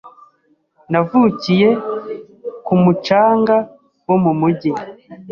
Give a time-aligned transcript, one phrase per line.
[0.91, 1.69] Navukiye
[2.65, 3.55] ku mucanga
[4.07, 4.71] wo mu mujyi